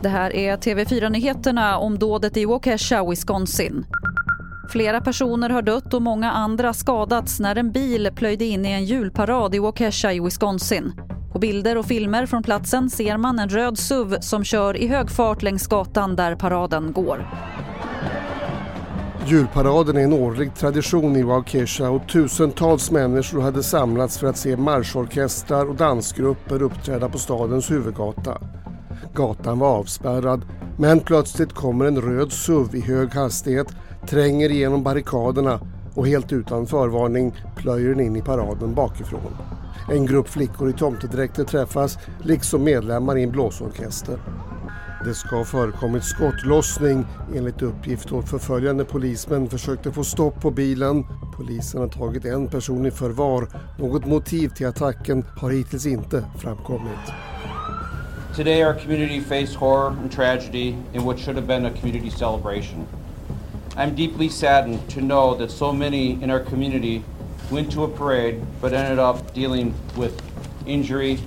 Det 0.00 0.08
här 0.08 0.36
är 0.36 0.56
TV4-nyheterna 0.56 1.76
om 1.76 1.98
dådet 1.98 2.36
i 2.36 2.44
Waukesha, 2.44 3.10
Wisconsin. 3.10 3.86
Flera 4.68 5.00
personer 5.00 5.50
har 5.50 5.62
dött 5.62 5.94
och 5.94 6.02
många 6.02 6.32
andra 6.32 6.72
skadats 6.72 7.40
när 7.40 7.56
en 7.56 7.72
bil 7.72 8.10
plöjde 8.16 8.44
in 8.44 8.66
i 8.66 8.72
en 8.72 8.84
julparad 8.84 9.54
i 9.54 9.58
Waukesha 9.58 10.12
i 10.12 10.20
Wisconsin. 10.20 10.92
På 11.32 11.38
bilder 11.38 11.78
och 11.78 11.86
filmer 11.86 12.26
från 12.26 12.42
platsen 12.42 12.90
ser 12.90 13.16
man 13.16 13.38
en 13.38 13.48
röd 13.48 13.78
SUV 13.78 14.20
som 14.20 14.44
kör 14.44 14.76
i 14.76 14.86
hög 14.86 15.10
fart 15.10 15.42
längs 15.42 15.66
gatan 15.66 16.16
där 16.16 16.36
paraden 16.36 16.92
går. 16.92 17.26
Julparaden 19.30 19.96
är 19.96 20.00
en 20.00 20.12
årlig 20.12 20.54
tradition 20.54 21.16
i 21.16 21.22
Waukesha 21.22 21.90
och 21.90 22.08
tusentals 22.08 22.90
människor 22.90 23.40
hade 23.40 23.62
samlats 23.62 24.18
för 24.18 24.26
att 24.26 24.36
se 24.36 24.56
marschorkestrar 24.56 25.68
och 25.68 25.74
dansgrupper 25.74 26.62
uppträda 26.62 27.08
på 27.08 27.18
stadens 27.18 27.70
huvudgata. 27.70 28.38
Gatan 29.14 29.58
var 29.58 29.68
avspärrad 29.68 30.42
men 30.78 31.00
plötsligt 31.00 31.52
kommer 31.52 31.84
en 31.84 32.00
röd 32.00 32.32
SUV 32.32 32.74
i 32.74 32.80
hög 32.80 33.14
hastighet, 33.14 33.66
tränger 34.06 34.50
igenom 34.50 34.82
barrikaderna 34.82 35.60
och 35.94 36.06
helt 36.06 36.32
utan 36.32 36.66
förvarning 36.66 37.34
plöjer 37.56 37.88
den 37.88 38.00
in 38.00 38.16
i 38.16 38.22
paraden 38.22 38.74
bakifrån. 38.74 39.36
En 39.90 40.06
grupp 40.06 40.28
flickor 40.28 40.70
i 40.70 40.72
tomtedräkter 40.72 41.44
träffas, 41.44 41.98
liksom 42.22 42.64
medlemmar 42.64 43.18
i 43.18 43.22
en 43.22 43.30
blåsorkester. 43.30 44.18
Det 45.04 45.14
ska 45.14 45.36
ha 45.36 45.44
förekommit 45.44 46.04
skottlossning 46.04 47.06
enligt 47.36 47.62
uppgift 47.62 48.12
och 48.12 48.28
förföljande 48.28 48.84
polismän 48.84 49.50
försökte 49.50 49.92
få 49.92 50.04
stopp 50.04 50.40
på 50.40 50.50
bilen. 50.50 51.04
Polisen 51.36 51.80
har 51.80 51.88
tagit 51.88 52.24
en 52.24 52.48
person 52.48 52.86
i 52.86 52.90
förvar. 52.90 53.48
Något 53.78 54.06
motiv 54.06 54.48
till 54.48 54.66
attacken 54.66 55.24
har 55.36 55.50
hittills 55.50 55.86
inte 55.86 56.24
framkommit. 56.38 57.12
Today, 58.36 58.64
our 58.64 58.74
community 58.74 59.20
faced 59.20 59.56
horror 59.56 59.96
and 60.02 60.12
tragedy 60.12 60.76
in 60.92 61.04
what 61.04 61.18
should 61.18 61.36
have 61.36 61.46
been 61.46 61.66
a 61.66 61.70
community 61.80 62.10
celebration. 62.10 62.86
I'm 63.76 63.94
deeply 63.94 64.28
saddened 64.28 64.78
to 64.88 65.00
know 65.00 65.38
that 65.38 65.50
so 65.50 65.72
many 65.72 66.22
in 66.22 66.30
our 66.30 66.44
community 66.44 67.02
went 67.50 67.72
to 67.72 67.84
a 67.84 67.88
parade 67.88 68.40
but 68.60 68.72
ended 68.72 68.98
up 68.98 69.34
dealing 69.34 69.74
with 69.96 70.12
injury 70.66 71.18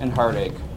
and 0.00 0.12
heartache. 0.12 0.67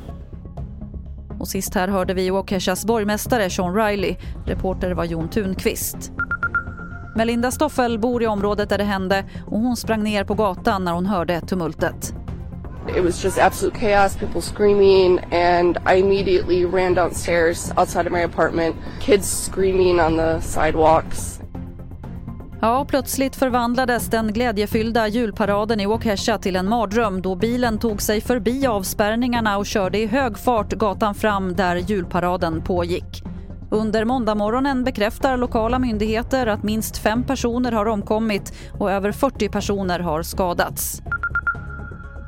Och 1.42 1.47
sist 1.47 1.75
här 1.75 1.88
hörde 1.88 2.14
vi 2.14 2.30
Waukeshas 2.30 2.86
borgmästare 2.86 3.50
Sean 3.50 3.75
Riley. 3.75 4.16
Reporter 4.45 4.92
var 4.92 5.06
Jon 5.06 5.30
Tunqvist. 5.30 6.11
Melinda 7.16 7.52
Stoffel 7.52 8.00
bor 8.00 8.23
i 8.23 8.28
området 8.28 8.70
där 8.70 8.78
det 8.78 8.83
hände 8.83 9.25
och 9.48 9.59
hon 9.59 9.78
sprang 9.78 10.03
ner 10.03 10.23
på 10.23 10.33
gatan 10.33 10.83
när 10.83 10.92
hon 10.92 11.06
hörde 11.06 11.42
tumultet. 11.42 12.14
It 12.98 13.03
was 13.03 13.23
just 13.23 13.39
absolute 13.39 13.80
chaos, 13.80 14.16
people 14.16 14.42
screaming, 14.42 15.20
and 15.31 15.78
I 15.95 16.00
immediately 16.00 16.66
ran 16.66 16.94
downstairs 16.94 17.72
outside 17.78 18.05
of 18.08 18.11
my 18.11 18.23
apartment. 18.23 18.76
Kids 19.00 19.50
screaming 19.52 20.00
on 20.00 20.17
the 20.17 20.42
sidewalks. 20.42 21.41
Ja, 22.64 22.86
plötsligt 22.90 23.36
förvandlades 23.36 24.09
den 24.09 24.34
glädjefyllda 24.34 25.08
julparaden 25.08 25.80
i 25.80 25.86
Waukesha 25.86 26.38
till 26.38 26.56
en 26.56 26.70
mardröm 26.70 27.22
då 27.22 27.36
bilen 27.36 27.80
tog 27.80 28.02
sig 28.02 28.22
förbi 28.22 28.67
avspärrningarna 28.67 29.58
och 29.58 29.66
körde 29.66 29.98
i 29.98 30.06
hög 30.06 30.38
fart 30.38 30.73
gatan 30.73 31.16
fram 31.16 31.56
där 31.56 31.76
julparaden 31.76 32.64
pågick. 32.64 33.23
Under 33.72 34.06
måndagmorgonen 34.06 34.84
bekräftar 34.84 35.38
lokala 35.38 35.80
myndigheter 35.80 36.48
att 36.48 36.64
minst 36.64 36.98
fem 36.98 37.23
personer 37.23 37.72
har 37.72 37.86
omkommit 37.86 38.54
och 38.80 38.92
över 38.92 39.12
40 39.12 39.50
personer 39.50 40.00
har 40.00 40.23
skadats. 40.23 41.02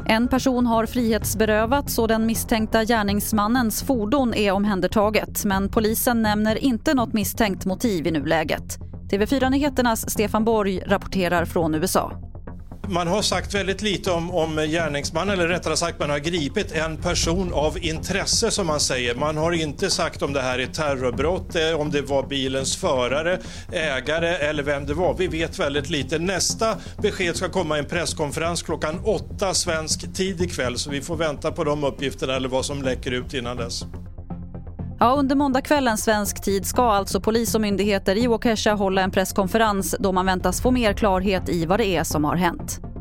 En 0.05 0.27
person 0.27 0.65
har 0.65 0.85
frihetsberövats 0.85 1.99
och 1.99 2.07
den 2.07 2.25
misstänkta 2.25 2.83
gärningsmannens 2.83 3.83
fordon 3.83 4.33
är 4.33 4.51
omhändertaget 4.51 5.45
men 5.45 5.69
polisen 5.69 6.21
nämner 6.21 6.63
inte 6.63 6.93
något 6.93 7.13
misstänkt 7.13 7.65
motiv 7.65 8.07
i 8.07 8.11
nuläget. 8.11 8.79
TV4-nyheternas 9.13 10.09
Stefan 10.09 10.43
Borg 10.43 10.83
rapporterar 10.85 11.45
från 11.45 11.75
USA. 11.75 12.11
Man 12.87 13.07
har 13.07 13.21
sagt 13.21 13.53
väldigt 13.53 13.81
lite 13.81 14.11
om, 14.11 14.31
om 14.31 14.55
gärningsmannen, 14.55 15.33
eller 15.33 15.47
rättare 15.47 15.77
sagt 15.77 15.99
man 15.99 16.09
har 16.09 16.19
gripit 16.19 16.71
en 16.71 16.97
person 16.97 17.53
av 17.53 17.77
intresse 17.77 18.51
som 18.51 18.67
man 18.67 18.79
säger. 18.79 19.15
Man 19.15 19.37
har 19.37 19.51
inte 19.51 19.89
sagt 19.89 20.21
om 20.21 20.33
det 20.33 20.41
här 20.41 20.59
är 20.59 20.67
terrorbrott, 20.67 21.55
eh, 21.55 21.81
om 21.81 21.91
det 21.91 22.01
var 22.01 22.23
bilens 22.23 22.77
förare, 22.77 23.39
ägare 23.71 24.35
eller 24.35 24.63
vem 24.63 24.85
det 24.85 24.93
var. 24.93 25.13
Vi 25.13 25.27
vet 25.27 25.59
väldigt 25.59 25.89
lite. 25.89 26.19
Nästa 26.19 26.77
besked 27.01 27.35
ska 27.35 27.49
komma 27.49 27.77
i 27.77 27.79
en 27.79 27.85
presskonferens 27.85 28.63
klockan 28.63 28.99
åtta 29.03 29.53
svensk 29.53 30.13
tid 30.13 30.41
ikväll 30.41 30.77
så 30.77 30.89
vi 30.89 31.01
får 31.01 31.15
vänta 31.15 31.51
på 31.51 31.63
de 31.63 31.83
uppgifterna 31.83 32.35
eller 32.35 32.49
vad 32.49 32.65
som 32.65 32.81
läcker 32.81 33.11
ut 33.11 33.33
innan 33.33 33.57
dess. 33.57 33.85
Ja, 35.03 35.15
under 35.19 35.35
måndagskvällen 35.35 35.97
svensk 35.97 36.43
tid 36.43 36.65
ska 36.65 36.83
alltså 36.83 37.21
polis 37.21 37.55
och 37.55 37.61
myndigheter 37.61 38.15
i 38.15 38.27
Waukesha 38.27 38.73
hålla 38.73 39.01
en 39.01 39.11
presskonferens 39.11 39.95
då 39.99 40.11
man 40.11 40.25
väntas 40.25 40.61
få 40.61 40.71
mer 40.71 40.93
klarhet 40.93 41.49
i 41.49 41.65
vad 41.65 41.79
det 41.79 41.85
är 41.85 42.03
som 42.03 42.23
har 42.23 42.35
hänt. 42.35 42.92